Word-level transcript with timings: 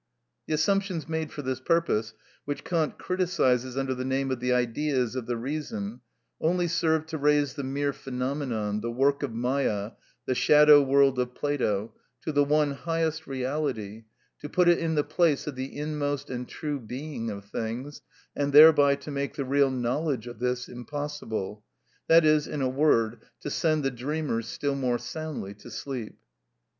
The 0.47 0.55
assumptions 0.55 1.07
made 1.07 1.31
for 1.31 1.43
this 1.43 1.59
purpose, 1.59 2.15
which 2.45 2.63
Kant 2.63 2.97
criticises 2.97 3.77
under 3.77 3.93
the 3.93 4.03
name 4.03 4.31
of 4.31 4.39
the 4.39 4.51
Ideas 4.51 5.15
of 5.15 5.27
the 5.27 5.37
reason, 5.37 6.01
only 6.41 6.67
served 6.67 7.07
to 7.09 7.19
raise 7.19 7.53
the 7.53 7.63
mere 7.63 7.93
phenomenon, 7.93 8.81
the 8.81 8.89
work 8.89 9.21
of 9.21 9.29
Mâyâ, 9.29 9.93
the 10.25 10.33
shadow 10.33 10.81
world 10.81 11.19
of 11.19 11.35
Plato, 11.35 11.93
to 12.23 12.31
the 12.31 12.43
one 12.43 12.71
highest 12.71 13.27
reality, 13.27 14.05
to 14.39 14.49
put 14.49 14.67
it 14.67 14.79
in 14.79 14.95
the 14.95 15.03
place 15.03 15.45
of 15.45 15.53
the 15.55 15.77
inmost 15.77 16.31
and 16.31 16.47
true 16.49 16.79
being 16.79 17.29
of 17.29 17.45
things, 17.45 18.01
and 18.35 18.53
thereby 18.53 18.95
to 18.95 19.11
make 19.11 19.35
the 19.35 19.45
real 19.45 19.69
knowledge 19.69 20.25
of 20.25 20.39
this 20.39 20.67
impossible; 20.67 21.63
that 22.07 22.25
is, 22.25 22.47
in 22.47 22.63
a 22.63 22.67
word, 22.67 23.19
to 23.41 23.51
send 23.51 23.83
the 23.83 23.91
dreamers 23.91 24.47
still 24.47 24.73
more 24.73 24.97
soundly 24.97 25.53
to 25.53 25.69
sleep. 25.69 26.17